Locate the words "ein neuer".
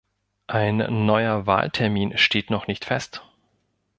0.47-1.45